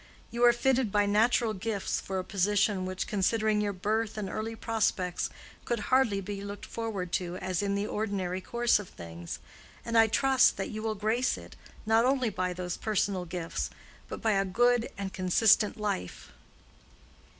[0.31, 4.55] You are fitted by natural gifts for a position which, considering your birth and early
[4.55, 5.29] prospects,
[5.63, 9.37] could hardly be looked forward to as in the ordinary course of things;
[9.85, 13.69] and I trust that you will grace it, not only by those personal gifts,
[14.09, 16.31] but by a good and consistent life."